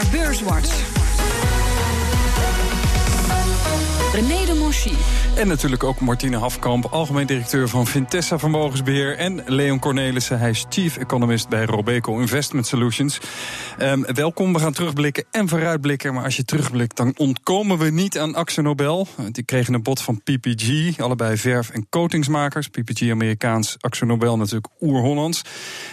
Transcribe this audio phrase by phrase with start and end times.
[0.00, 0.99] BNR Beurswatch.
[4.12, 4.92] René de Monchy.
[5.36, 9.16] En natuurlijk ook Martine Hafkamp, algemeen directeur van Vintessa Vermogensbeheer.
[9.16, 13.20] En Leon Cornelissen, hij is chief economist bij Robeco Investment Solutions.
[13.82, 16.14] Um, welkom, we gaan terugblikken en vooruitblikken.
[16.14, 19.08] Maar als je terugblikt, dan ontkomen we niet aan Axel Nobel.
[19.30, 22.68] Die kregen een bod van PPG, allebei verf- en coatingsmakers.
[22.68, 25.42] PPG Amerikaans, Axel Nobel natuurlijk oer-Hollands.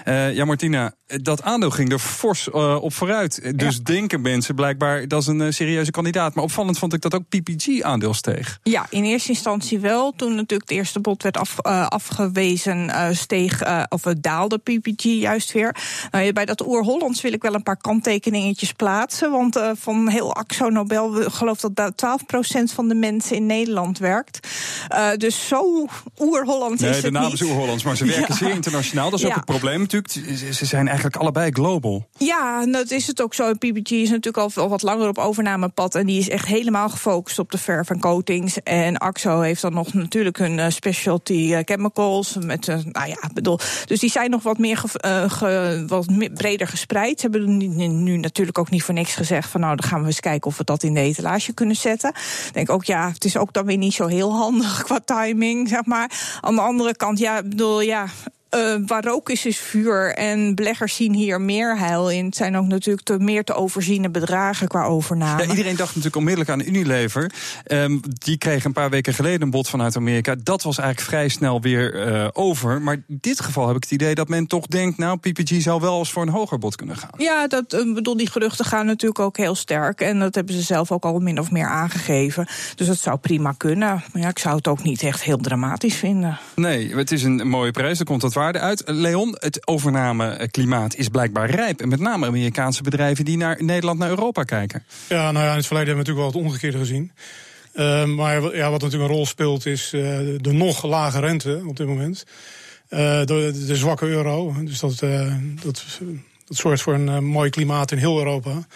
[0.05, 3.57] Uh, ja, Martina, dat aandeel ging er fors uh, op vooruit.
[3.59, 3.83] Dus ja.
[3.83, 6.35] denken mensen blijkbaar dat is een uh, serieuze kandidaat.
[6.35, 8.59] Maar opvallend vond ik dat ook PPG-aandeel steeg.
[8.63, 10.13] Ja, in eerste instantie wel.
[10.15, 15.51] Toen natuurlijk het eerste bod werd af, uh, afgewezen, steeg of het daalde PPG juist
[15.51, 15.75] weer.
[16.11, 19.31] Nou, bij dat oer-Hollands wil ik wel een paar kanttekeningetjes plaatsen.
[19.31, 21.93] Want van heel Axo Nobel geloof dat
[22.59, 24.47] 12% van de mensen in Nederland werkt.
[25.17, 25.87] dus zo
[26.19, 27.33] oer-Hollands nee, is het de naam niet.
[27.33, 28.35] is oer-Hollands, maar ze werken ja.
[28.35, 29.09] zeer internationaal.
[29.09, 30.13] Dat is ook het probleem natuurlijk.
[30.53, 32.07] Ze zijn eigenlijk allebei global.
[32.17, 33.53] Ja, dat is het ook zo.
[33.53, 35.95] PPG is natuurlijk al, al wat langer op overnamepad.
[35.95, 38.63] En die is echt helemaal gefocust op de verf coatings.
[38.63, 42.35] En Axo heeft dan nog natuurlijk hun uh, specialty uh, chemicals.
[42.39, 43.59] Met, uh, nou ja, bedoel.
[43.85, 47.19] Dus die zijn nog wat meer ge, wat breder gespreid.
[47.19, 50.07] Ze hebben nu, nu, natuurlijk ook niet voor niks gezegd van nou, dan gaan we
[50.07, 52.09] eens kijken of we dat in de etalage kunnen zetten.
[52.09, 55.67] Ik denk ook, ja, het is ook dan weer niet zo heel handig qua timing,
[55.67, 56.39] zeg maar.
[56.41, 58.07] Aan de andere kant, ja, bedoel, ja,
[58.55, 60.13] uh, waar rook is, is vuur.
[60.13, 62.25] En beleggers zien hier meer heil in.
[62.25, 65.43] Het zijn ook natuurlijk te, meer te overziene bedragen qua overname.
[65.43, 67.31] Ja, iedereen dacht natuurlijk onmiddellijk aan Unilever.
[67.65, 70.35] Um, die kreeg een paar weken geleden een bod vanuit Amerika.
[70.43, 72.81] Dat was eigenlijk vrij snel weer uh, over.
[72.81, 74.97] Maar in dit geval heb ik het idee dat men toch denkt...
[74.97, 77.09] nou, PPG zou wel eens voor een hoger bod kunnen gaan.
[77.17, 80.01] Ja, dat, uh, bedoel, die geruchten gaan natuurlijk ook heel sterk.
[80.01, 82.47] En dat hebben ze zelf ook al min of meer aangegeven.
[82.75, 84.03] Dus dat zou prima kunnen.
[84.13, 86.39] Maar ja, ik zou het ook niet echt heel dramatisch vinden.
[86.55, 87.99] Nee, het is een mooie prijs.
[87.99, 88.83] Er komt dat waarde uit.
[88.85, 91.81] Leon, het overnameklimaat is blijkbaar rijp.
[91.81, 94.83] En met name Amerikaanse bedrijven die naar Nederland, naar Europa kijken.
[95.09, 97.11] Ja, nou ja, in het verleden hebben we natuurlijk wel het omgekeerde gezien.
[97.73, 100.01] Uh, maar ja, wat natuurlijk een rol speelt is uh,
[100.37, 102.25] de nog lage rente op dit moment.
[102.89, 104.55] De, de, zwakke euro.
[104.63, 104.99] Dus dat,
[105.63, 105.83] dat,
[106.45, 108.67] dat zorgt voor een mooi klimaat in heel Europa.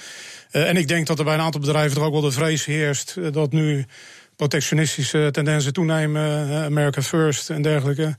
[0.51, 3.17] en ik denk dat er bij een aantal bedrijven er ook wel de vrees heerst
[3.31, 3.85] dat nu
[4.35, 8.15] protectionistische tendensen toenemen, America First en dergelijke.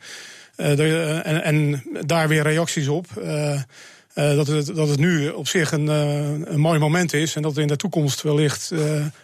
[0.56, 3.06] Uh, de, en, en, daar weer reacties op.
[3.18, 3.60] Uh,
[4.14, 7.36] uh, dat, het, dat het nu op zich een, een mooi moment is.
[7.36, 8.72] En dat in de toekomst wellicht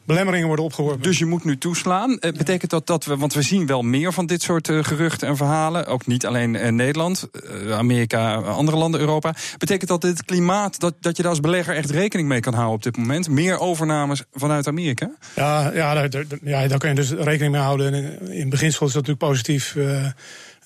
[0.04, 1.02] belemmeringen worden opgeworpen.
[1.02, 2.18] Dus je moet nu toeslaan.
[2.20, 3.16] betekent dat dat we.
[3.16, 5.86] Want we zien wel meer van dit soort geruchten en verhalen.
[5.86, 7.28] Ook niet alleen Nederland,
[7.70, 9.34] Amerika, andere landen, Europa.
[9.58, 10.80] Betekent dat dit klimaat.
[10.80, 13.28] Dat, dat je daar als belegger echt rekening mee kan houden op dit moment?
[13.28, 15.10] Meer overnames vanuit Amerika?
[15.36, 17.94] Ja, ja, daar, daar, ja, daar kan je dus rekening mee houden.
[17.94, 19.76] En in beginsel is dat natuurlijk positief.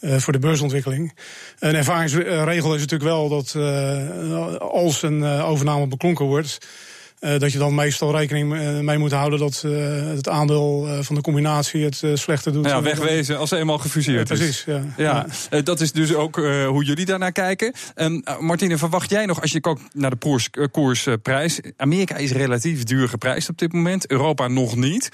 [0.03, 1.13] Uh, voor de beursontwikkeling.
[1.59, 6.59] Een ervaringsregel is natuurlijk wel dat uh, als een uh, overname beklonken wordt.
[7.25, 8.49] Uh, dat je dan meestal rekening
[8.83, 12.67] mee moet houden dat uh, het aandeel uh, van de combinatie het slechter doet.
[12.67, 14.75] Ja, wegwezen als ze eenmaal gefuseerd ja, precies, is.
[14.97, 15.63] Ja, ja.
[15.63, 17.73] dat is dus ook hoe jullie daarnaar kijken.
[17.97, 21.61] Um, Martine, verwacht jij nog, als je kijkt naar de koers, koersprijs...
[21.77, 25.09] Amerika is relatief duur geprijsd op dit moment, Europa nog niet.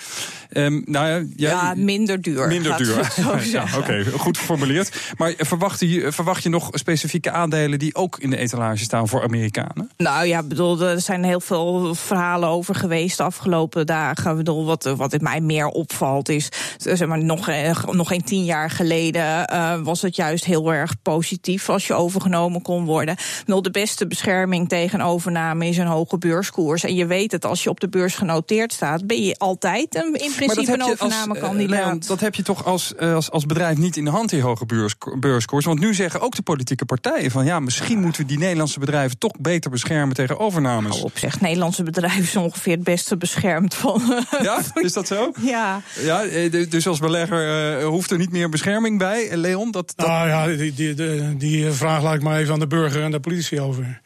[0.51, 2.47] Um, nou ja, jij, ja, minder duur.
[2.47, 3.13] Minder duur.
[3.53, 5.13] ja, Oké, okay, goed geformuleerd.
[5.17, 9.23] Maar verwacht je, verwacht je nog specifieke aandelen die ook in de etalage staan voor
[9.23, 9.91] Amerikanen?
[9.97, 14.31] Nou ja, bedoel, er zijn heel veel verhalen over geweest de afgelopen dagen.
[14.31, 17.51] Ik bedoel, wat, wat mij meer opvalt is, zeg maar, nog,
[17.91, 22.63] nog geen tien jaar geleden uh, was het juist heel erg positief als je overgenomen
[22.63, 23.17] kon worden.
[23.45, 26.85] Bedoel, de beste bescherming tegen overname is een hoge beurskoers.
[26.85, 30.15] En je weet het, als je op de beurs genoteerd staat, ben je altijd een,
[30.15, 31.85] in principe een overnamekandidaat.
[31.85, 34.67] Leon, dat heb je toch als, als, als bedrijf niet in de hand, die hoge
[34.67, 35.65] beurs, beurskoers.
[35.65, 39.19] Want nu zeggen ook de politieke partijen van ja, misschien moeten we die Nederlandse bedrijven
[39.19, 40.93] toch beter beschermen tegen overnames.
[40.93, 44.25] Nou, op zich, Nederlandse bedrijven zijn ongeveer het beste beschermd van.
[44.43, 45.33] Ja, is dat zo?
[45.41, 45.83] Ja.
[46.01, 46.25] ja
[46.69, 49.71] dus als belegger uh, hoeft er niet meer bescherming bij, Leon?
[49.71, 50.07] Dat, dat...
[50.07, 53.11] Nou ja, die, die, die, die vraag laat ik maar even aan de burger en
[53.11, 54.01] de politie over.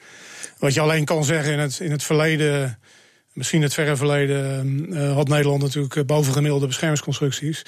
[0.58, 2.78] Wat je alleen kan zeggen in het, in het verleden.
[3.32, 7.64] Misschien het verre verleden uh, had Nederland natuurlijk bovengemiddelde beschermingsconstructies.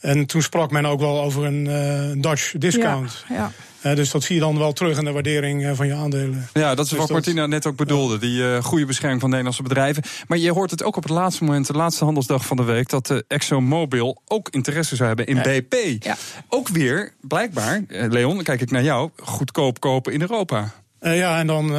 [0.00, 3.24] En toen sprak men ook wel over een uh, Dutch discount.
[3.28, 3.52] Ja, ja.
[3.90, 6.48] Uh, dus dat zie je dan wel terug in de waardering uh, van je aandelen.
[6.52, 8.18] Ja, dat is dus wat Martina net ook bedoelde.
[8.18, 10.02] Die goede bescherming van Nederlandse bedrijven.
[10.26, 12.88] Maar je hoort het ook op het laatste moment, de laatste handelsdag van de week...
[12.88, 15.42] dat de ExxonMobil ook interesse zou hebben in ja.
[15.42, 16.04] BP.
[16.04, 16.16] Ja.
[16.48, 19.10] Ook weer, blijkbaar, Leon, dan kijk ik naar jou...
[19.16, 20.72] goedkoop kopen in Europa.
[21.02, 21.76] Uh, ja, en dan uh,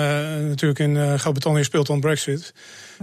[0.47, 2.53] natuurlijk in uh, Groot-Brittannië speelt dan Brexit.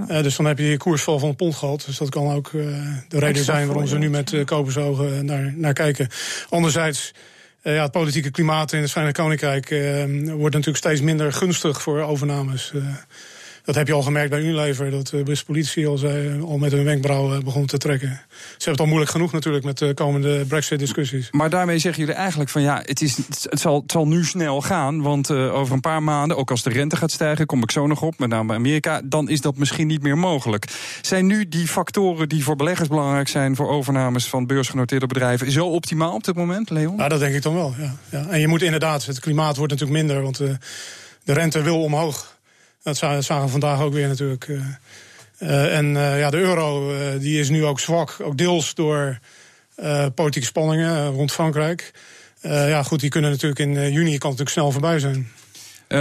[0.08, 0.22] Ja.
[0.22, 1.82] dus dan heb je je koersval van het pond gehad.
[1.86, 2.50] Dus dat kan ook
[3.08, 6.08] de reden zijn waarom ze nu met kopersogen naar, naar kijken.
[6.48, 7.14] Anderzijds,
[7.62, 9.68] ja, het politieke klimaat in het Verenigd Koninkrijk
[10.24, 12.72] wordt natuurlijk steeds minder gunstig voor overnames.
[13.64, 16.72] Dat heb je al gemerkt bij Unilever, dat de Britse politie al, zei, al met
[16.72, 18.08] hun wenkbrauw begon te trekken.
[18.08, 18.14] Ze
[18.48, 21.28] hebben het al moeilijk genoeg natuurlijk met de komende Brexit-discussies.
[21.30, 24.60] Maar daarmee zeggen jullie eigenlijk van ja, het, is, het, zal, het zal nu snel
[24.60, 25.02] gaan.
[25.02, 28.02] Want over een paar maanden, ook als de rente gaat stijgen, kom ik zo nog
[28.02, 30.64] op, met name Amerika, dan is dat misschien niet meer mogelijk.
[31.00, 35.66] Zijn nu die factoren die voor beleggers belangrijk zijn voor overnames van beursgenoteerde bedrijven zo
[35.66, 36.96] optimaal op dit moment, Leon?
[36.96, 37.74] Ja, dat denk ik dan wel.
[37.78, 37.96] Ja.
[38.08, 38.26] ja.
[38.28, 40.50] En je moet inderdaad, het klimaat wordt natuurlijk minder, want uh,
[41.24, 42.38] de rente wil omhoog.
[42.82, 44.48] Dat zagen we vandaag ook weer natuurlijk.
[44.48, 44.66] Uh,
[45.38, 49.18] uh, en ja, de euro die is nu ook zwak, ook deels door
[50.14, 51.92] politieke spanningen rond Frankrijk.
[52.42, 55.30] ja, goed, die kunnen natuurlijk in juni kan natuurlijk snel voorbij zijn.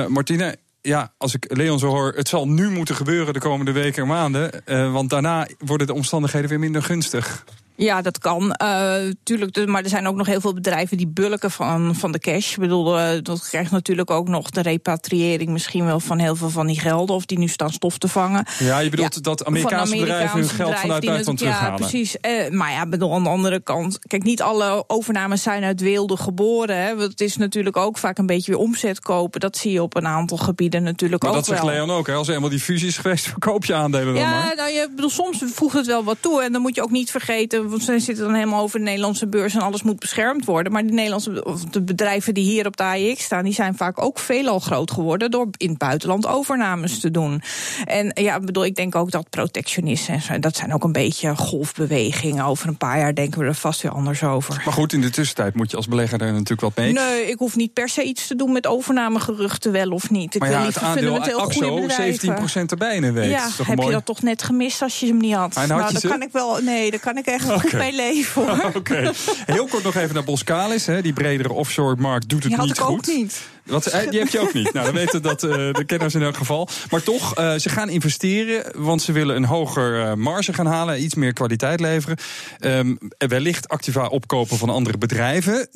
[0.08, 4.02] Martine, ja, als ik Leon zo hoor, het zal nu moeten gebeuren de komende weken
[4.02, 4.64] en maanden.
[4.94, 7.46] Want daarna worden de omstandigheden weer minder gunstig.
[7.80, 8.56] Ja, dat kan.
[8.62, 12.20] Uh, tuurlijk, maar er zijn ook nog heel veel bedrijven die bulken van, van de
[12.20, 12.52] cash.
[12.52, 16.50] Ik bedoel, uh, dat krijgt natuurlijk ook nog de repatriëring misschien wel van heel veel
[16.50, 17.16] van die gelden.
[17.16, 18.46] Of die nu staan stof te vangen.
[18.60, 21.72] Ja, je bedoelt dat Amerikaanse, bedrijven hun geld vanuit Duitsland terughalen.
[21.72, 22.16] Ja, precies.
[22.22, 24.00] Uh, maar ja, bedoel, aan de andere kant.
[24.08, 26.78] Kijk, niet alle overnames zijn uit weelde geboren.
[26.78, 26.98] Hè.
[26.98, 29.40] Het is natuurlijk ook vaak een beetje weer omzet kopen.
[29.40, 32.08] Dat zie je op een aantal gebieden natuurlijk maar ook dat zegt Leon ook.
[32.08, 32.14] Hè.
[32.14, 34.56] Als er eenmaal die fusie is geweest, verkoop je aandelen dan ja, maar.
[34.56, 36.44] Nou, je, bedoel, soms voegt het wel wat toe.
[36.44, 39.28] En dan moet je ook niet vergeten want ze zitten dan helemaal over de Nederlandse
[39.28, 40.72] beurs en alles moet beschermd worden.
[40.72, 44.02] Maar die Nederlandse of de bedrijven die hier op de AIX staan, die zijn vaak
[44.02, 47.42] ook veelal groot geworden door in het buitenland overnames te doen.
[47.86, 52.46] En ja, bedoel, ik denk ook dat protectionisten, dat zijn ook een beetje golfbewegingen.
[52.46, 54.62] Over een paar jaar denken we er vast weer anders over.
[54.66, 56.92] Maar goed, in de tussentijd moet je als belegger er natuurlijk wat mee.
[56.92, 60.36] Nee, ik hoef niet per se iets te doen met overnamegeruchten, wel of niet.
[60.36, 63.30] Ik maar ja, wil het aandeel AXO, 17% erbij in een week.
[63.30, 63.88] Ja, heb mooi?
[63.88, 65.56] je dat toch net gemist als je hem niet had?
[65.56, 67.70] nou, daar kan ik wel, nee, daar kan ik echt okay.
[67.70, 68.42] goed mee leven.
[68.66, 68.78] Oké.
[68.78, 69.14] Okay.
[69.46, 70.86] Heel kort nog even naar Boskalis.
[70.86, 71.02] Hè.
[71.02, 73.10] Die bredere offshore markt doet het die niet had ik goed.
[73.10, 73.42] Ook niet.
[73.70, 74.74] Wat, die heb je ook niet.
[74.74, 76.68] Nou, dan weten dat uh, de kenners in elk geval.
[76.90, 81.04] Maar toch, uh, ze gaan investeren, want ze willen een hoger uh, marge gaan halen,
[81.04, 82.18] iets meer kwaliteit leveren.
[82.60, 85.70] Um, wellicht activa opkopen van andere bedrijven.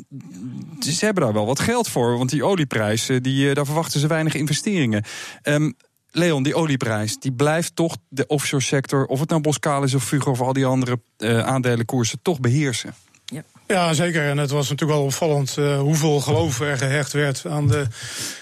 [0.79, 4.33] Ze hebben daar wel wat geld voor, want die olieprijs, die, daar verwachten ze weinig
[4.33, 5.03] investeringen.
[5.43, 5.75] Um,
[6.15, 10.31] Leon, die olieprijs, die blijft toch de offshore sector, of het nou Boskalis of Fugro
[10.31, 12.93] of al die andere uh, aandelenkoersen, toch beheersen.
[13.25, 13.43] Ja.
[13.67, 14.29] ja, zeker.
[14.29, 17.87] En het was natuurlijk wel opvallend uh, hoeveel geloof er gehecht werd aan de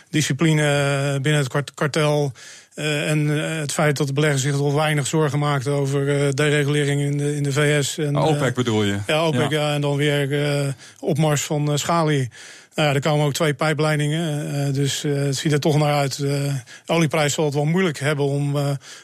[0.10, 2.32] discipline binnen het kartel.
[2.76, 7.02] Uh, en het feit dat de beleggers zich al weinig zorgen maakten over uh, deregulering
[7.02, 7.98] in de, in de VS.
[7.98, 8.98] En, OPEC bedoel je?
[9.08, 9.60] Ja, OPEC, ja.
[9.60, 12.30] ja en dan weer opmars van Schali.
[12.76, 15.94] Nou ja, er komen ook twee pijpleidingen, uh, dus uh, het ziet er toch naar
[15.94, 16.18] uit.
[16.18, 16.54] De
[16.86, 18.58] olieprijs zal het wel moeilijk hebben om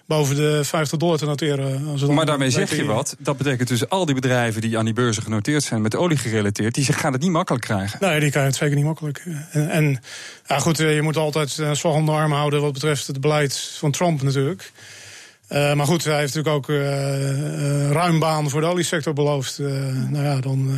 [0.06, 1.88] boven de 50 dollar te noteren.
[1.88, 3.16] Als maar daarmee zeg je wat.
[3.20, 6.76] Dat betekent dus al die bedrijven die aan die beurzen genoteerd zijn met olie gerelateerd,
[6.76, 8.00] die gaan het niet makkelijk krijgen.
[8.02, 9.24] Nee, die krijgen het zeker niet makkelijk.
[9.52, 10.02] En, en
[10.48, 13.58] ja, goed, je moet altijd een slag om de arm houden wat betreft het beleid
[13.78, 14.72] van Trump natuurlijk.
[15.50, 19.60] Uh, maar goed, hij heeft natuurlijk ook uh, uh, ruim baan voor de oliesector beloofd.
[20.10, 20.70] nou ja, dan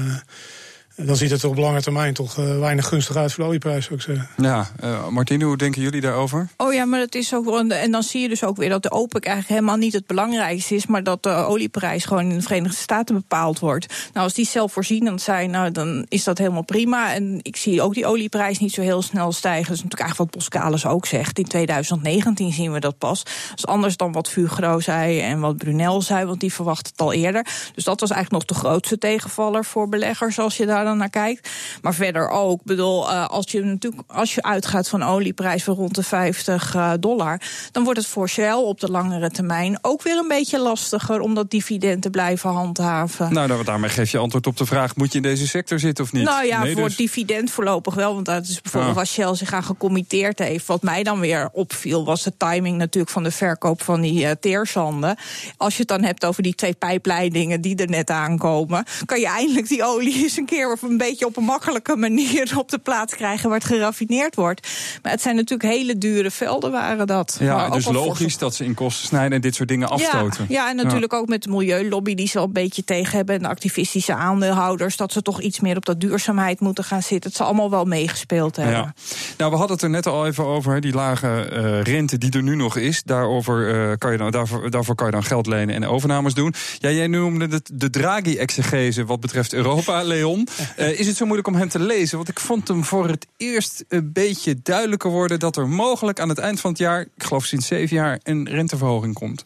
[1.06, 3.96] dan ziet het op lange termijn toch uh, weinig gunstig uit voor de olieprijs, zou
[3.96, 4.28] ik zeggen.
[4.38, 6.48] Ja, uh, Martine, hoe denken jullie daarover?
[6.58, 7.60] Oh ja, maar dat is ook wel.
[7.60, 10.76] En dan zie je dus ook weer dat de OPEC eigenlijk helemaal niet het belangrijkste
[10.76, 13.88] is, maar dat de olieprijs gewoon in de Verenigde Staten bepaald wordt.
[14.14, 17.14] Nou, als die zelfvoorzienend zijn, nou, dan is dat helemaal prima.
[17.14, 19.68] En ik zie ook die olieprijs niet zo heel snel stijgen.
[19.68, 21.38] Dat is natuurlijk eigenlijk wat Boskalis ook zegt.
[21.40, 23.24] In 2019 zien we dat pas.
[23.24, 27.02] Dat is anders dan wat Fugro zei en wat Brunel zei, want die verwacht het
[27.02, 27.46] al eerder.
[27.76, 31.10] Dus dat was eigenlijk nog de grootste tegenvaller voor beleggers als je daar dan naar
[31.10, 31.50] kijkt.
[31.82, 35.96] Maar verder ook, bedoel, uh, als je natuurlijk als je uitgaat van olieprijs van rond
[35.96, 37.42] de 50 uh, dollar,
[37.72, 41.36] dan wordt het voor Shell op de langere termijn ook weer een beetje lastiger om
[41.36, 43.34] dat dividend te blijven handhaven.
[43.34, 46.12] Nou, daarmee geef je antwoord op de vraag: moet je in deze sector zitten of
[46.12, 46.24] niet?
[46.24, 46.92] Nou ja, nee, voor dus...
[46.92, 48.14] het dividend voorlopig wel.
[48.14, 49.00] Want dat is bijvoorbeeld ah.
[49.00, 50.66] als Shell zich aan gecommitteerd heeft.
[50.66, 54.32] Wat mij dan weer opviel, was de timing natuurlijk van de verkoop van die uh,
[54.40, 55.18] teerzanden.
[55.58, 59.28] Als je het dan hebt over die twee pijpleidingen die er net aankomen, kan je
[59.28, 63.16] eindelijk die olie eens een keer een beetje op een makkelijke manier op de plaats
[63.16, 64.68] krijgen waar het geraffineerd wordt.
[65.02, 67.38] Maar het zijn natuurlijk hele dure velden, waren dat.
[67.40, 70.46] Ja, dus logisch dat ze in kosten snijden en dit soort dingen afstoten.
[70.50, 71.18] Ja, ja en natuurlijk ja.
[71.18, 73.36] ook met de milieulobby die ze al een beetje tegen hebben.
[73.36, 77.30] En de activistische aandeelhouders, dat ze toch iets meer op dat duurzaamheid moeten gaan zitten.
[77.30, 78.76] Het zal allemaal wel meegespeeld hebben.
[78.76, 78.94] Ja.
[79.38, 82.44] Nou, we hadden het er net al even over, die lage uh, rente die er
[82.44, 83.04] nu nog is.
[83.04, 86.54] Daarover, uh, kan je dan, daarvoor, daarvoor kan je dan geld lenen en overnames doen.
[86.78, 90.48] Ja, jij noemde het de Draghi-exegese wat betreft Europa, Leon.
[90.78, 92.18] Uh, is het zo moeilijk om hem te lezen?
[92.18, 96.30] Want ik vond hem voor het eerst een beetje duidelijker worden dat er mogelijk aan
[96.30, 99.46] het eind van het jaar, ik geloof sinds zeven jaar, een renteverhoging komt.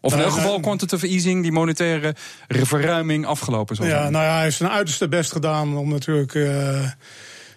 [0.00, 2.14] Of in elk geval quantitative easing, die monetaire
[2.48, 4.10] verruiming afgelopen zal ja.
[4.10, 6.90] Nou ja, hij heeft zijn uiterste best gedaan om natuurlijk uh,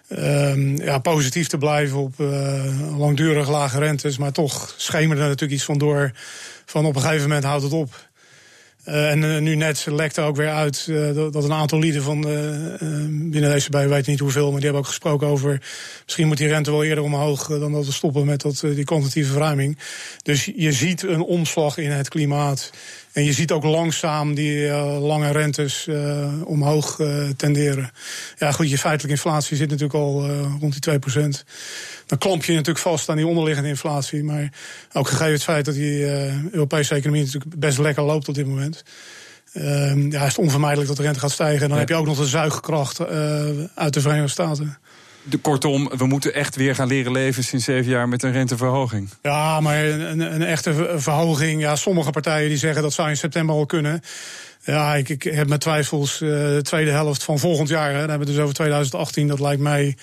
[0.07, 2.13] ehm, ja, positief te blijven op
[2.97, 4.17] langdurig lage rentes.
[4.17, 6.11] Maar toch schemerde er natuurlijk iets van door.
[6.65, 8.09] Van op een gegeven moment houdt het op.
[8.85, 12.21] Uh, en uh, nu net lekte ook weer uit uh, dat een aantal lieden van
[13.31, 15.61] binnen deze bij weet niet hoeveel, maar die hebben ook gesproken over
[16.03, 19.31] misschien moet die rente wel eerder omhoog dan dat we stoppen met dat, die kwantitatieve
[19.31, 19.77] verruiming.
[20.23, 22.71] Dus je ziet een omslag in het klimaat.
[23.13, 27.91] En je ziet ook langzaam die uh, lange rentes uh, omhoog uh, tenderen.
[28.37, 30.99] Ja, goed, je feitelijke inflatie zit natuurlijk al rond die 2%.
[32.05, 34.23] Dan klamp je natuurlijk vast aan die onderliggende inflatie.
[34.23, 34.53] Maar
[34.93, 36.05] ook gegeven het feit dat die
[36.51, 38.83] Europese economie natuurlijk best lekker loopt op dit moment.
[39.53, 41.61] Ehm, ja, is het onvermijdelijk dat de rente gaat stijgen.
[41.61, 43.07] En dan heb je ook nog de zuigkracht
[43.75, 44.77] uit de Verenigde Staten.
[45.23, 49.09] De, kortom, we moeten echt weer gaan leren leven sinds zeven jaar met een renteverhoging.
[49.21, 51.61] Ja, maar een, een echte verhoging.
[51.61, 54.01] Ja, sommige partijen die zeggen dat zou in september al kunnen.
[54.63, 56.21] Ja, ik, ik heb mijn twijfels.
[56.21, 59.27] Uh, de tweede helft van volgend jaar, hè, dan hebben we het dus over 2018.
[59.27, 59.97] Dat lijkt mij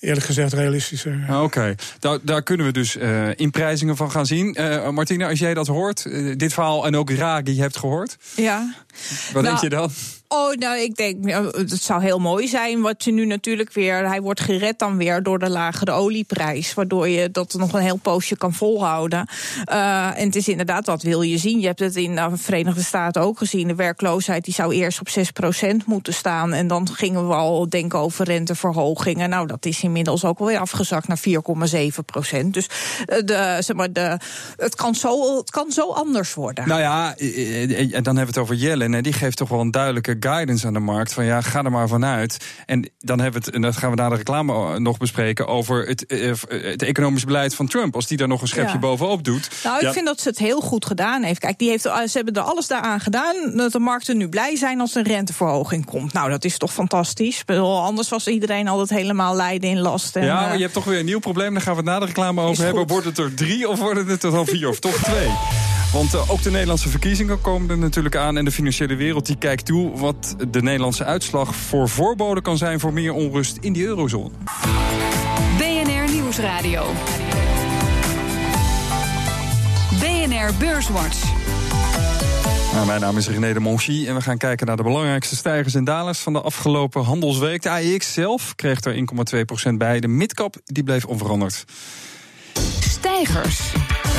[0.00, 1.24] eerlijk gezegd realistischer.
[1.28, 4.56] Ah, oké, daar, daar, kunnen we dus uh, inprijzingen van gaan zien.
[4.60, 6.02] Uh, Martina, als jij dat hoort,
[6.38, 8.16] dit verhaal en ook Ragi hebt gehoord.
[8.36, 8.74] Ja.
[9.32, 9.90] Wat denk nou, je dan?
[10.32, 12.80] Oh, nou, ik denk, het zou heel mooi zijn.
[12.80, 16.74] Wat je nu natuurlijk weer, hij wordt gered dan weer door de lagere olieprijs.
[16.74, 19.28] Waardoor je dat nog een heel poosje kan volhouden.
[19.72, 21.60] Uh, en het is inderdaad, wat wil je zien?
[21.60, 23.68] Je hebt het in de Verenigde Staten ook gezien.
[23.68, 26.52] De werkloosheid die zou eerst op 6% moeten staan.
[26.52, 29.30] En dan gingen we al denken over renteverhogingen.
[29.30, 32.46] Nou, dat is inmiddels ook alweer afgezakt naar 4,7%.
[32.50, 32.68] Dus
[33.06, 34.18] eh, de, zeg maar, de,
[34.56, 36.68] het, kan zo, het kan zo anders worden.
[36.68, 39.02] Nou ja, en dan hebben we het over Jellen.
[39.02, 41.12] Die geeft toch wel een duidelijke guidance aan de markt.
[41.12, 42.46] Van ja, ga er maar vanuit.
[42.66, 45.86] En dan hebben we het, en dat gaan we na de reclame nog bespreken, over
[45.86, 47.94] het, eh, het economisch beleid van Trump.
[47.94, 49.50] Als die daar nog een schepje bovenop doet.
[49.64, 51.40] Nou, ik vind dat ze het heel goed gedaan heeft.
[51.40, 54.80] Kijk, die heeft, ze hebben er alles daaraan gedaan dat de markten nu blij zijn
[54.80, 56.12] als een renteverhoging komt.
[56.12, 57.42] Nou, dat is toch fantastisch.
[57.46, 60.16] Anders was iedereen altijd helemaal lijden in last.
[60.16, 61.52] En, ja, maar je eh, hebt toch weer een nieuw probleem.
[61.52, 62.86] Daar gaan we het na de reclame over hebben.
[62.86, 65.28] Wordt het er drie of worden het er dan vier of toch twee?
[65.92, 68.36] Want uh, ook de Nederlandse verkiezingen komen er natuurlijk aan.
[68.36, 72.80] En de financiële wereld die kijkt toe wat de Nederlandse uitslag voor voorboden kan zijn
[72.80, 74.30] voor meer onrust in die eurozone.
[75.58, 76.84] BNR Nieuwsradio.
[80.00, 81.38] BNR Beurswatch.
[82.72, 85.74] Nou, mijn naam is René de Monchy en we gaan kijken naar de belangrijkste stijgers
[85.74, 87.62] en dalers van de afgelopen handelsweek.
[87.62, 88.94] De AEX zelf kreeg er
[89.70, 90.00] 1,2% bij.
[90.00, 91.64] De midcap die bleef onveranderd.
[92.80, 93.60] Stijgers.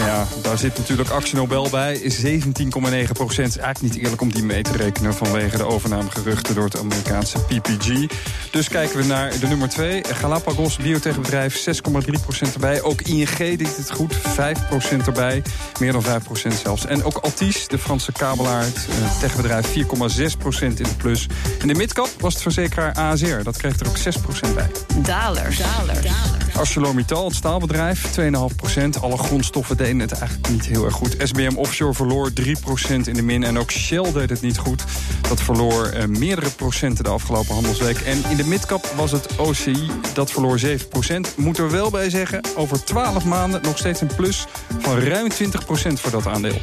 [0.05, 1.99] Ja, daar zit natuurlijk Actie Nobel bij.
[1.99, 3.47] 17,9 procent.
[3.47, 7.39] Is eigenlijk niet eerlijk om die mee te rekenen vanwege de overnamegeruchten door het Amerikaanse
[7.39, 8.09] PPG.
[8.51, 10.03] Dus kijken we naar de nummer 2.
[10.03, 12.81] Galapagos, biotechbedrijf, 6,3 procent erbij.
[12.81, 15.43] Ook ING deed het goed, 5 procent erbij.
[15.79, 16.85] Meer dan 5 procent zelfs.
[16.85, 21.27] En ook Altis, de Franse kabelaar, het eh, techbedrijf, 4,6 procent in de plus.
[21.59, 23.43] En de midcap was het verzekeraar ASR.
[23.43, 24.71] Dat kreeg er ook 6 procent bij.
[24.95, 25.57] Dalers.
[25.57, 26.07] Dalers.
[26.55, 29.01] ArcelorMittal, het staalbedrijf, 2,5 procent.
[29.01, 31.15] Alle grondstoffen deden het eigenlijk niet heel erg goed.
[31.19, 33.43] SBM Offshore verloor 3 procent in de min.
[33.43, 34.83] En ook Shell deed het niet goed.
[35.29, 37.97] Dat verloor eh, meerdere procenten de afgelopen handelsweek.
[37.97, 41.37] En in de midcap was het OCI, dat verloor 7 procent.
[41.37, 44.45] Moet er wel bij zeggen, over 12 maanden nog steeds een plus
[44.79, 46.59] van ruim 20 procent voor dat aandeel.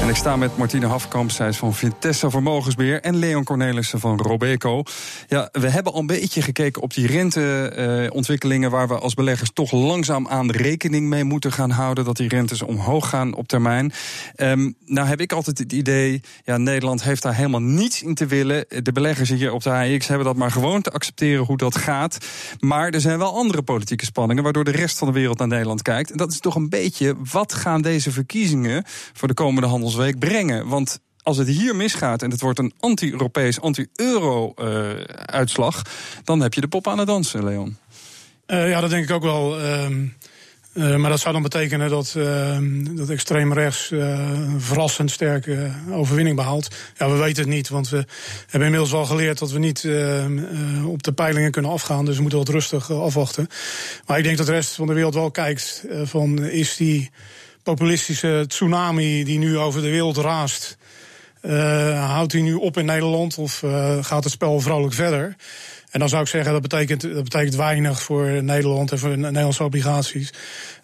[0.00, 3.00] En ik sta met Martine Hafkamp, zij is van Vitessa Vermogensbeheer...
[3.00, 4.82] en Leon Cornelissen van Robeco.
[5.28, 8.70] Ja, we hebben al een beetje gekeken op die renteontwikkelingen...
[8.70, 12.04] waar we als beleggers toch langzaam aan rekening mee moeten gaan houden...
[12.04, 13.92] dat die rentes omhoog gaan op termijn.
[14.36, 18.26] Um, nou heb ik altijd het idee, ja, Nederland heeft daar helemaal niets in te
[18.26, 18.66] willen.
[18.82, 22.18] De beleggers hier op de AX hebben dat maar gewoon te accepteren hoe dat gaat.
[22.60, 24.42] Maar er zijn wel andere politieke spanningen...
[24.42, 26.10] waardoor de rest van de wereld naar Nederland kijkt.
[26.10, 28.84] En dat is toch een beetje, wat gaan deze verkiezingen...
[29.12, 30.68] voor de komende handels week brengen.
[30.68, 35.82] Want als het hier misgaat en het wordt een anti-Europees, anti-euro-uitslag,
[36.24, 37.76] dan heb je de pop aan het dansen, Leon.
[38.46, 39.60] Uh, ja, dat denk ik ook wel.
[39.60, 39.86] Uh,
[40.74, 46.36] uh, maar dat zou dan betekenen dat, ehm, dat extreem rechts een verrassend sterke overwinning
[46.36, 46.74] behaalt.
[46.98, 48.04] Ja, we weten het niet, want we
[48.40, 52.04] hebben inmiddels al geleerd dat we niet ehm, op de peilingen kunnen afgaan.
[52.04, 53.48] Dus we moeten wat rustig afwachten.
[54.06, 57.10] Maar ik denk dat de rest van de wereld wel kijkt van is die
[57.64, 60.76] populistische tsunami die nu over de wereld raast.
[61.42, 65.36] Uh, houdt hij nu op in Nederland of uh, gaat het spel vrolijk verder?
[65.90, 69.64] En dan zou ik zeggen, dat betekent, dat betekent weinig voor Nederland en voor Nederlandse
[69.64, 70.32] obligaties.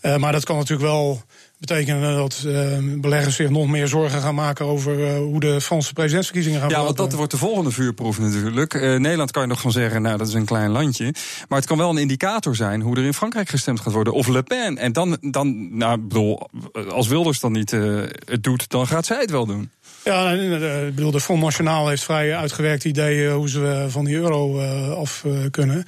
[0.02, 1.22] Uh, maar dat kan natuurlijk wel
[1.60, 5.92] betekenen dat uh, beleggers zich nog meer zorgen gaan maken over uh, hoe de Franse
[5.92, 6.96] presidentsverkiezingen gaan Ja, verlopen.
[6.96, 8.74] want dat wordt de volgende vuurproef natuurlijk.
[8.74, 11.14] Uh, Nederland kan je nog van zeggen, nou dat is een klein landje.
[11.48, 14.12] Maar het kan wel een indicator zijn hoe er in Frankrijk gestemd gaat worden.
[14.12, 14.78] Of Le Pen.
[14.78, 16.48] En dan, dan nou, bedoel,
[16.88, 19.70] als Wilders dan niet het doet, dan gaat zij het wel doen.
[20.04, 24.60] Ja, ik bedoel, de Front Nationaal heeft vrij uitgewerkt ideeën hoe ze van die euro
[24.94, 25.84] af kunnen.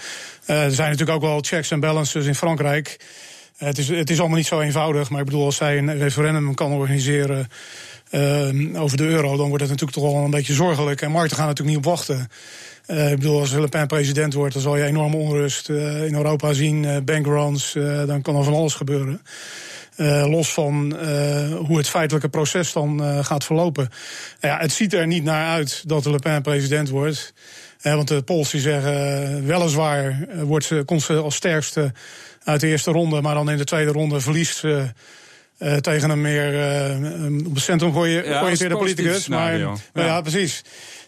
[0.46, 2.96] er zijn natuurlijk ook wel checks en balances in Frankrijk.
[3.64, 6.54] Het is, het is allemaal niet zo eenvoudig, maar ik bedoel, als zij een referendum
[6.54, 7.48] kan organiseren
[8.10, 11.02] uh, over de euro, dan wordt het natuurlijk toch wel een beetje zorgelijk.
[11.02, 12.28] En markten gaan natuurlijk niet op wachten.
[12.86, 16.52] Uh, ik bedoel, als Le Pen president wordt, dan zal je enorme onrust in Europa
[16.52, 17.04] zien.
[17.04, 17.72] Bankruns,
[18.06, 19.20] dan kan er van alles gebeuren.
[20.28, 20.96] Los van
[21.54, 23.88] hoe het feitelijke proces dan gaat verlopen.
[24.40, 27.34] Nou ja, het ziet er niet naar uit dat Le Pen president wordt.
[27.82, 31.92] want de Pools die zeggen, weliswaar wordt ze, komt ze als sterkste
[32.44, 33.20] uit de eerste ronde.
[33.20, 34.88] Maar dan in de tweede ronde verliest ze
[35.62, 39.28] uh, tegen een meer uh, op het centrum georiënteerde ja, politicus.
[39.28, 39.74] Maar, ja.
[39.94, 40.20] ja.
[40.20, 40.62] precies.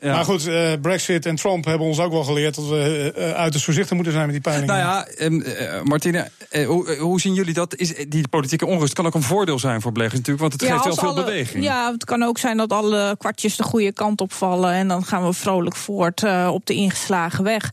[0.05, 0.15] Ja.
[0.15, 3.65] Maar goed, uh, Brexit en Trump hebben ons ook wel geleerd dat we uh, uiterst
[3.65, 4.75] voorzichtig moeten zijn met die peilingen.
[4.75, 6.31] Nou ja, uh, Martine,
[6.67, 7.75] hoe, hoe, zien jullie dat?
[7.75, 10.85] Is, die politieke onrust kan ook een voordeel zijn voor beleggers natuurlijk, want het geeft
[10.85, 11.65] heel veel alle, beweging.
[11.65, 15.25] Ja, het kan ook zijn dat alle kwartjes de goede kant opvallen en dan gaan
[15.25, 17.71] we vrolijk voort op de ingeslagen weg.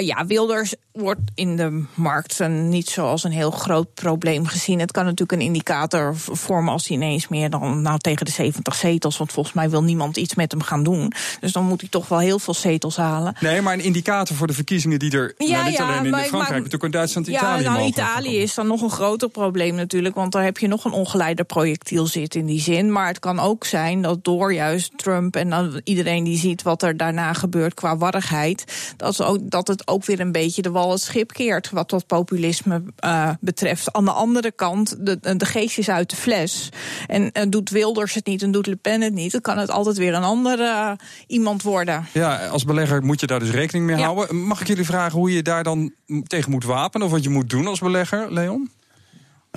[0.00, 4.80] ja, Wilders wordt in de markt niet zoals een heel groot probleem gezien.
[4.80, 8.74] Het kan natuurlijk een indicator vormen als hij ineens meer dan nou, tegen de 70
[8.74, 11.12] zetels, want volgens mij wil niemand iets met hem gaan doen.
[11.40, 13.34] Dus dan moet hij toch wel heel veel zetels halen.
[13.40, 16.10] Nee, maar een indicator voor de verkiezingen die er ja, nou, niet ja, alleen in
[16.10, 17.64] maar, Frankrijk, maar natuurlijk in Duitsland en ja, Italië.
[17.64, 20.92] Nou, Italië is dan nog een groter probleem natuurlijk, want daar heb je nog een
[20.92, 22.92] ongeleider projectiel zitten in die zin.
[22.92, 26.82] Maar het kan ook zijn dat door juist Trump en dan iedereen die ziet wat
[26.82, 28.64] er daarna gebeurt qua warrigheid,
[28.96, 32.06] dat, ook, dat het ook weer een beetje de wal het schip keert wat dat
[32.06, 33.92] populisme uh, betreft.
[33.92, 36.68] Aan de andere kant, de, de geest is uit de fles.
[37.06, 39.70] En uh, doet Wilders het niet en doet Le Pen het niet, dan kan het
[39.70, 40.92] altijd weer een andere uh,
[41.26, 42.06] iemand worden.
[42.12, 44.04] Ja, als belegger moet je daar dus rekening mee ja.
[44.04, 44.36] houden.
[44.36, 45.92] Mag ik jullie vragen hoe je daar dan
[46.26, 47.06] tegen moet wapenen?
[47.06, 48.70] Of wat je moet doen als belegger, Leon?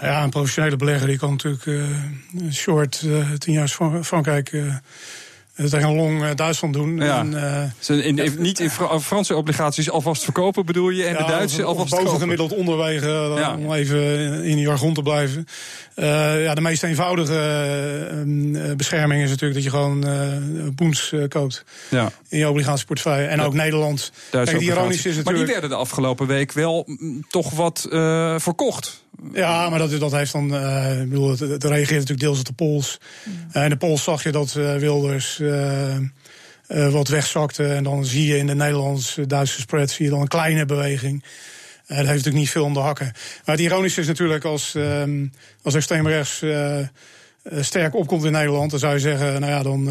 [0.01, 1.85] Ja, een professionele belegger die kan natuurlijk uh,
[2.51, 3.67] short uh, tien jaar
[4.01, 4.51] Frankrijk.
[4.51, 4.75] Uh,
[5.55, 6.95] tegen een long Duitsland doen.
[6.95, 7.19] Ja.
[7.19, 7.31] En,
[7.87, 11.03] uh, in, in, niet in Fra Franse obligaties alvast verkopen bedoel je?
[11.03, 13.55] En ja, de Duitse of, alvast boven gemiddeld onderwegen, ja.
[13.55, 15.47] om even in jargon te blijven.
[15.95, 17.33] Uh, ja, de meest eenvoudige
[18.25, 20.05] uh, bescherming is natuurlijk dat je gewoon
[20.75, 21.63] boens koopt.
[21.89, 22.11] Ja.
[22.29, 23.27] In je obligatieportefeuille.
[23.27, 24.11] En ook Nederland.
[24.29, 25.25] Kijk, die ironisch is natuurlijk...
[25.25, 26.87] Maar die werden de afgelopen week wel
[27.29, 27.87] toch wat
[28.37, 29.03] verkocht.
[29.33, 30.55] Ja, maar dat, dat heeft dan.
[31.01, 32.97] Ik bedoel, het, het reageert natuurlijk deels op de pols.
[33.53, 35.39] In de pols zag je dat Wilders
[36.67, 37.65] wat wegzakte.
[37.65, 41.23] En dan zie je in de Nederlands-Duitse spread zie je dan een kleine beweging.
[41.87, 43.11] dat heeft natuurlijk niet veel om de hakken.
[43.45, 45.31] Maar het ironische is natuurlijk als, um,
[45.63, 46.41] als extreemrechts
[47.51, 49.83] sterk opkomt in Nederland, dan zou je zeggen, nou ja, dan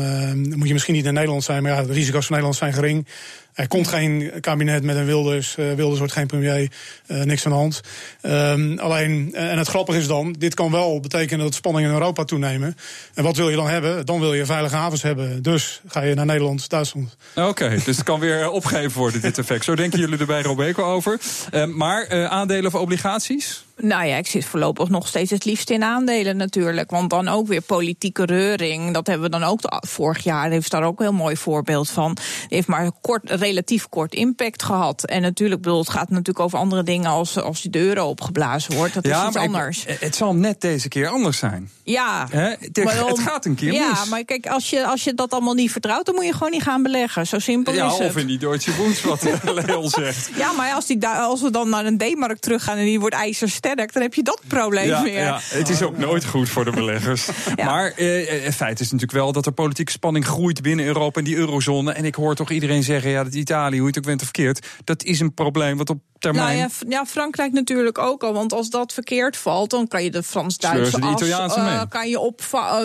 [0.59, 3.07] moet je misschien niet in Nederland zijn, maar ja, de risico's van Nederland zijn gering.
[3.55, 5.57] Er komt geen kabinet met een Wilders.
[5.59, 6.71] Uh, Wilders wordt geen premier.
[7.07, 7.81] Niks aan de hand.
[8.23, 12.25] Um, alleen, en het grappige is dan, dit kan wel betekenen dat spanningen in Europa
[12.25, 12.77] toenemen.
[13.14, 14.07] En wat wil je dan hebben?
[14.07, 15.43] Dan wil je veilige havens hebben.
[15.43, 17.17] Dus ga je naar Nederland, Duitsland.
[17.35, 19.64] Oké, dus het kan weer opgegeven worden, dit effect.
[19.64, 21.21] Zo denken jullie er bij Robeco over.
[21.53, 23.63] Uh, maar aandelen of obligaties?
[23.76, 26.90] Nou ja, ik zit voorlopig nog steeds het liefst in aandelen natuurlijk.
[26.90, 28.94] Want dan ook weer politieke reuring.
[28.94, 30.50] Dat hebben we dan ook de, vorig jaar.
[30.50, 32.16] Heeft daar ook een heel mooi voorbeeld van.
[32.48, 35.04] Heeft maar kort, relatief kort impact gehad.
[35.04, 38.94] En natuurlijk, bedoel, het gaat natuurlijk over andere dingen als, als de euro opgeblazen wordt.
[38.94, 39.84] Dat ja, is iets maar anders.
[39.84, 41.70] Ik, het zal net deze keer anders zijn.
[41.84, 42.26] Ja.
[42.30, 42.48] Hè?
[42.48, 44.08] Het, het gaat een keer ja, mis.
[44.08, 46.62] maar kijk, als je, als je dat allemaal niet vertrouwt, dan moet je gewoon niet
[46.62, 47.26] gaan beleggen.
[47.26, 48.08] Zo simpel ja, is het.
[48.08, 49.22] Of in die Deutsche Bunds, wat
[49.66, 50.30] Leon zegt.
[50.37, 53.14] Ja, maar als, die, als we dan naar een D-markt teruggaan en die wordt
[53.92, 55.22] dan heb je dat probleem ja, weer.
[55.22, 57.29] Ja, het is ook nooit goed voor de beleggers.
[57.57, 57.64] ja.
[57.64, 61.24] Maar eh, het feit is natuurlijk wel dat er politieke spanning groeit binnen Europa en
[61.24, 61.92] die eurozone.
[61.92, 64.27] En ik hoor toch iedereen zeggen, ja, dat Italië, hoe je het ook bent of
[64.27, 66.58] verkeerd, dat is een probleem wat op termijn...
[66.58, 68.32] Nou ja, ja, Frankrijk natuurlijk ook al.
[68.32, 71.56] Want als dat verkeerd valt, dan kan je de Frans-Duitse as...
[71.56, 72.40] Uh, kan je op,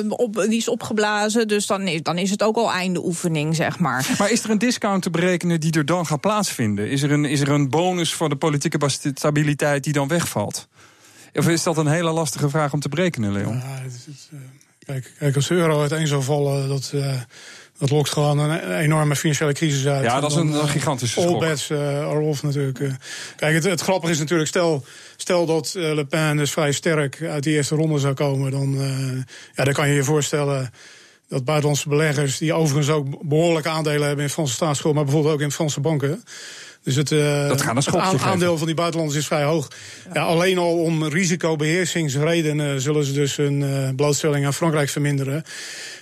[0.08, 3.80] op, die is opgeblazen, dus dan is, dan is het ook al einde oefening, zeg
[3.80, 4.08] maar.
[4.20, 6.90] Maar is er een discount te berekenen die er dan gaat plaatsvinden?
[6.90, 10.68] Is er een, is er een bonus voor de politieke stabiliteit die dan wegvalt?
[11.34, 13.56] Of is dat een hele lastige vraag om te berekenen, Leon?
[13.56, 14.40] Ja, het is, het, uh,
[14.86, 17.22] kijk, kijk, als de euro uiteen zou vallen, dat, uh,
[17.80, 20.04] dat lokt gewoon een enorme financiële crisis uit.
[20.04, 21.34] Ja, dat is een, een gigantische schok.
[21.34, 22.80] All bets uh, are off natuurlijk.
[23.36, 24.84] kijk, het, het grappige is natuurlijk, stel,
[25.18, 28.78] stel dat Le Pen dus vrij sterk uit die eerste ronde zou komen, dan,
[29.56, 30.72] ja, dan kan je je voorstellen
[31.28, 35.42] dat buitenlandse beleggers, die overigens ook behoorlijke aandelen hebben in Franse staatsschuld, maar bijvoorbeeld ook
[35.42, 36.24] in Franse banken,
[36.84, 39.68] Dus het, dat een het aandeel van die buitenlanders is vrij hoog.
[40.14, 40.22] Ja.
[40.22, 45.44] alleen al om risicobeheersingsredenen zullen ze dus hun blootstelling aan Frankrijk verminderen.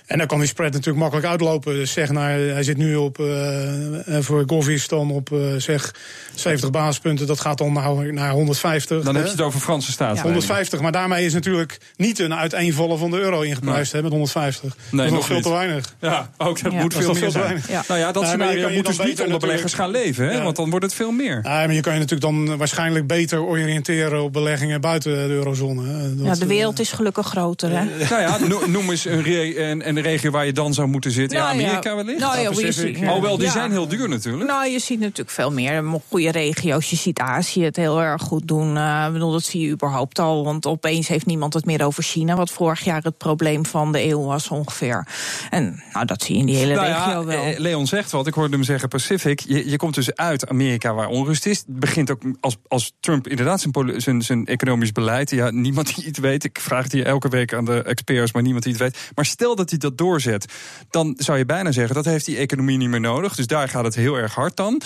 [0.08, 1.74] En dan kan die spread natuurlijk makkelijk uitlopen.
[1.74, 5.94] Dus zeg, nou, hij zit nu op, uh, voor Govis dan op uh, zeg
[6.34, 7.26] 70 basispunten.
[7.26, 9.02] Dat gaat dan naar, naar 150.
[9.02, 10.20] Dan heb je het over Franse staat.
[10.20, 14.76] 150, maar daarmee is natuurlijk niet een uiteenvallen van de euro ingeprijsd hè, met 150.
[14.90, 15.94] Nee, dat nog veel te weinig.
[16.00, 17.62] Ja, ook dat moet veel meer zijn.
[17.88, 20.28] Nou ja, dat nou, scenario moet dus niet onder beleggers gaan leven.
[20.28, 21.40] Hè, want dan wordt het veel meer.
[21.42, 26.14] Ja, maar je kan je natuurlijk dan waarschijnlijk beter oriënteren op beleggingen buiten de eurozone.
[26.14, 27.70] Dat, ja, de wereld is gelukkig groter.
[27.70, 27.84] Hè?
[28.10, 31.38] nou ja, noem eens een, een de regio waar je dan zou moeten zitten?
[31.38, 32.18] Nou, ja, Amerika wellicht?
[32.20, 34.50] Nou, ja, ziet, Alhoewel, die zijn heel duur natuurlijk.
[34.50, 36.90] Nou, je ziet natuurlijk veel meer goede regio's.
[36.90, 38.76] Je ziet Azië het heel erg goed doen.
[38.76, 40.44] Uh, bedoel, dat zie je überhaupt al.
[40.44, 42.36] Want opeens heeft niemand het meer over China.
[42.36, 45.06] Wat vorig jaar het probleem van de eeuw was ongeveer.
[45.50, 47.42] En nou, dat zie je in die hele nou regio wel.
[47.42, 49.40] Eh, Leon zegt wat, ik hoorde hem zeggen Pacific.
[49.40, 51.58] Je, je komt dus uit Amerika waar onrust is.
[51.58, 55.30] Het begint ook als, als Trump inderdaad zijn, zijn, zijn economisch beleid.
[55.30, 56.44] Ja, niemand die het weet.
[56.44, 58.98] Ik vraag het hier elke week aan de experts, maar niemand die het weet.
[59.14, 60.46] Maar stel dat hij dat doorzet
[60.90, 63.34] dan zou je bijna zeggen dat heeft die economie niet meer nodig.
[63.34, 64.80] Dus daar gaat het heel erg hard dan.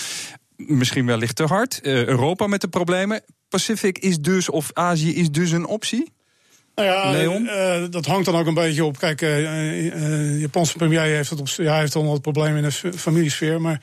[0.55, 1.79] Misschien wellicht te hard.
[1.83, 3.21] Uh, Europa met de problemen.
[3.49, 6.11] Pacific is dus, of Azië is dus een optie?
[6.75, 7.43] Nou ja, Leon?
[7.43, 8.99] Uh, dat hangt dan ook een beetje op.
[8.99, 13.61] Kijk, uh, Japanse premier heeft, het op, ja, heeft dan wat problemen in de familiesfeer.
[13.61, 13.81] Maar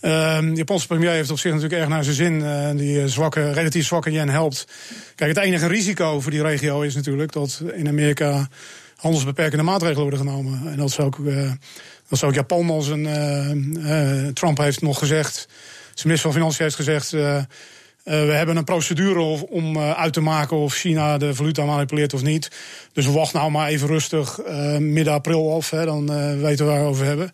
[0.00, 2.76] de Japanse premier heeft op zich natuurlijk erg naar zijn zin.
[2.76, 4.66] die zwakke, relatief zwakke yen helpt.
[5.14, 8.48] Kijk, het enige risico voor die regio is natuurlijk dat in Amerika
[9.04, 10.68] handelsbeperkende maatregelen worden genomen.
[10.70, 11.52] En dat is ook, uh,
[12.08, 13.06] dat ook Japan als een.
[13.78, 15.34] Uh, Trump heeft nog gezegd.
[15.84, 17.12] Zijn minister van Financiën heeft gezegd.
[18.04, 22.50] We hebben een procedure om uit te maken of China de valuta manipuleert of niet.
[22.92, 24.38] Dus wacht nou maar even rustig
[24.78, 25.70] midden april af.
[25.70, 26.06] Hè, dan
[26.40, 27.32] weten we waar we over hebben.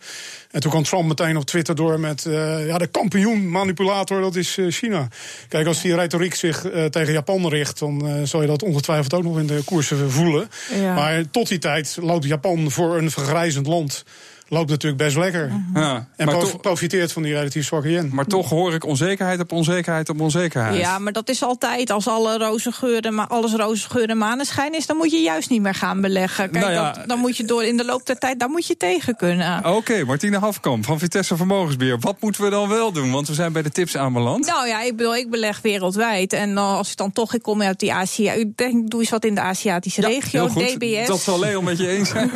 [0.50, 2.22] En toen kwam Trump meteen op Twitter door met...
[2.66, 5.09] Ja, de kampioen manipulator, dat is China.
[5.48, 7.78] Kijk, als die retoriek zich tegen Japan richt...
[7.78, 10.48] dan zal je dat ongetwijfeld ook nog in de koersen voelen.
[10.80, 10.94] Ja.
[10.94, 14.04] Maar tot die tijd loopt Japan voor een vergrijzend land
[14.51, 15.53] loopt natuurlijk best lekker.
[15.75, 16.29] Ja, en
[16.61, 18.11] profiteert van die relatief zwakke yen.
[18.13, 20.77] Maar toch hoor ik onzekerheid op onzekerheid op onzekerheid.
[20.77, 21.91] Ja, maar dat is altijd.
[21.91, 24.87] Als alle roze geuren, maar alles roze geuren maneschijn is...
[24.87, 26.51] dan moet je juist niet meer gaan beleggen.
[26.51, 28.41] Kijk, nou dan moet je door in de loop der tijd...
[28.41, 29.59] daar moet je tegen kunnen.
[29.59, 31.99] Oké, okay, Martine Hafkamp van Vitesse Vermogensbeheer.
[31.99, 33.11] Wat moeten we dan wel doen?
[33.11, 34.47] Want we zijn bij de tips aanbeland.
[34.47, 36.33] Nou ja, ik bedoel, ik beleg wereldwijd.
[36.33, 38.29] En uh, als ik dan toch, ik kom uit die Azië...
[38.29, 41.07] Ik denk, doe eens wat in de Aziatische regio, DBS.
[41.07, 42.31] Dat zal Leon met je eens zijn.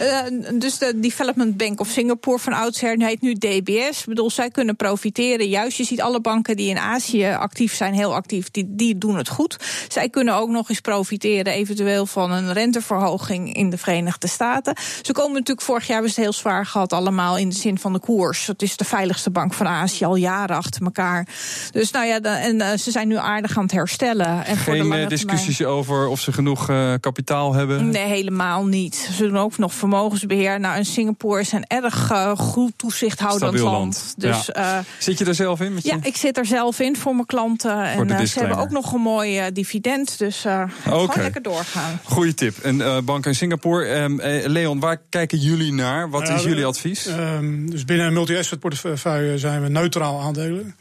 [0.00, 4.00] uh, dus de Development Bank of Singapore van oudsher heet nu DBS.
[4.00, 5.48] Ik bedoel, zij kunnen profiteren.
[5.48, 9.16] Juist, je ziet alle banken die in Azië actief zijn, heel actief, die, die doen
[9.16, 9.56] het goed.
[9.88, 14.76] Zij kunnen ook nog eens profiteren, eventueel van een renteverhoging in de Verenigde Staten.
[15.02, 17.78] Ze komen natuurlijk, vorig jaar hebben ze het heel zwaar gehad, allemaal in de zin
[17.78, 18.46] van de koers.
[18.46, 21.26] Het is de veiligste bank van Azië al jaren achter elkaar.
[21.70, 24.44] Dus nou ja, en uh, ze zijn nu aardig aan het herstellen.
[24.44, 27.90] En Geen voor de eh, discussies over of ze genoeg uh, kapitaal hebben?
[27.90, 28.94] Nee, helemaal niet.
[28.94, 30.60] Ze doen ook nog vermogensbeheer.
[30.60, 33.64] Nou, in Singapore is een erg uh, goed toezichthoudend land.
[33.64, 34.14] land.
[34.16, 34.78] Dus, ja.
[34.78, 35.74] uh, zit je er zelf in?
[35.74, 35.88] Met je?
[35.88, 37.82] Ja, ik zit er zelf in voor mijn klanten.
[37.82, 40.18] en uh, ze hebben ook nog een mooi dividend.
[40.18, 40.98] Dus uh, okay.
[40.98, 42.00] gewoon lekker doorgaan.
[42.02, 42.58] Goeie tip.
[42.58, 43.94] En bank in Singapore.
[43.94, 46.10] Um, Leon, waar kijken jullie naar?
[46.10, 47.06] Wat is jullie advies?
[47.06, 50.74] Um, dus binnen een multi-asset portefeuille zijn we neutraal aandelen.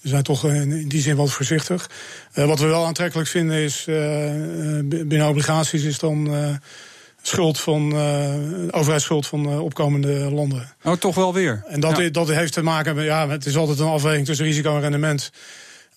[0.00, 1.90] We zijn toch in die zin wat voorzichtig.
[2.34, 3.96] Uh, wat we wel aantrekkelijk vinden is, uh,
[4.84, 6.48] binnen obligaties is dan uh,
[7.28, 8.34] schuld van, uh,
[8.70, 10.74] overheidsschuld van uh, opkomende landen.
[10.84, 11.64] Oh, toch wel weer?
[11.66, 12.08] En dat, ja.
[12.08, 15.30] dat heeft te maken met, ja, het is altijd een afweging tussen risico en rendement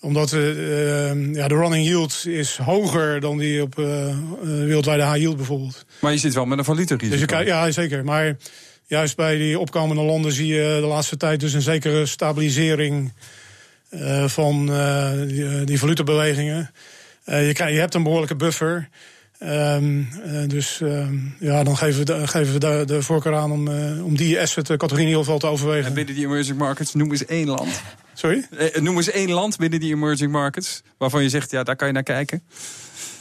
[0.03, 3.75] omdat uh, ja, de running yield is hoger dan die op
[4.41, 5.85] wereldwijde high yield bijvoorbeeld.
[5.99, 7.37] Maar je zit wel met een valutarisico.
[7.37, 8.03] Dus ja, zeker.
[8.03, 8.37] Maar
[8.85, 13.13] juist bij die opkomende landen zie je de laatste tijd dus een zekere stabilisering
[14.25, 14.65] van
[15.27, 16.71] die, die valutabewegingen.
[17.25, 18.89] je, krijg, je hebt een behoorlijke buffer.
[19.43, 21.07] Um, uh, dus uh,
[21.39, 24.39] ja, dan geven we, de, geven we de, de voorkeur aan om, uh, om die
[24.39, 25.87] asset-categorie in ieder geval te overwegen.
[25.87, 27.81] En binnen die emerging markets, noem eens één land.
[28.13, 28.47] Sorry?
[28.57, 31.87] Eh, noem eens één land binnen die emerging markets waarvan je zegt, ja, daar kan
[31.87, 32.43] je naar kijken.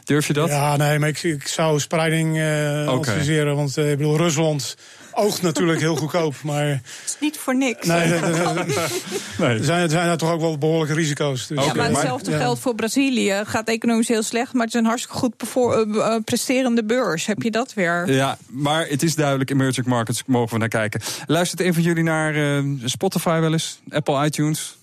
[0.05, 0.49] Durf je dat?
[0.49, 2.85] Ja, nee, maar ik, ik zou spreiding okay.
[2.85, 3.57] adviseren.
[3.57, 4.77] Want ik bedoel, Rusland
[5.13, 6.67] oogt natuurlijk heel goedkoop, maar...
[6.67, 7.87] Het is niet voor niks.
[7.87, 9.49] Nee, nee, nee, nee.
[9.59, 11.47] Er, zijn, er zijn daar toch ook wel behoorlijke risico's.
[11.47, 11.65] Dus.
[11.65, 13.43] Ja, maar hetzelfde geldt voor Brazilië.
[13.45, 17.27] Gaat economisch heel slecht, maar het is een hartstikke goed uh, presterende beurs.
[17.27, 18.13] Heb je dat weer?
[18.13, 21.01] Ja, maar het is duidelijk, emerging markets mogen we naar kijken.
[21.27, 23.81] Luistert een van jullie naar uh, Spotify wel eens?
[23.89, 24.79] Apple iTunes?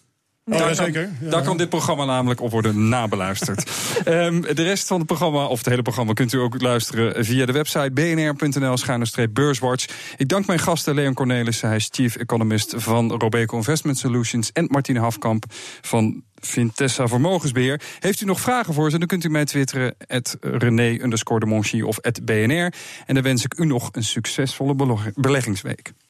[0.49, 1.09] Oh, Daar kan- zeker.
[1.21, 1.29] Ja.
[1.29, 3.69] Daar kan dit programma namelijk op worden nabeluisterd.
[4.03, 7.45] Ehm, de rest van het programma, of het hele programma, kunt u ook luisteren via
[7.45, 9.85] de website bnr.nl-beurswatch.
[10.17, 14.67] Ik dank mijn gasten Leon Cornelissen, hij is Chief Economist van Robeco Investment Solutions, en
[14.71, 15.45] Martine Hafkamp
[15.81, 17.81] van Vintessa Vermogensbeheer.
[17.99, 21.45] Heeft u nog vragen voor ze, dan kunt u mij twitteren, at René underscore de
[21.45, 22.73] Monchy of at BNR.
[23.05, 25.91] En dan wens ik u nog een succesvolle beleg- beleggingsweek.